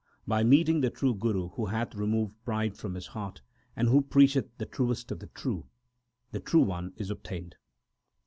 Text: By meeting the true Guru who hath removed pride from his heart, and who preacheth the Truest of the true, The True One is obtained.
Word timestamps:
By 0.25 0.43
meeting 0.43 0.81
the 0.81 0.89
true 0.89 1.13
Guru 1.13 1.49
who 1.49 1.67
hath 1.67 1.93
removed 1.93 2.33
pride 2.43 2.75
from 2.75 2.95
his 2.95 3.05
heart, 3.05 3.43
and 3.75 3.87
who 3.87 4.01
preacheth 4.01 4.49
the 4.57 4.65
Truest 4.65 5.11
of 5.11 5.19
the 5.19 5.27
true, 5.27 5.67
The 6.31 6.39
True 6.39 6.63
One 6.63 6.93
is 6.97 7.11
obtained. 7.11 7.55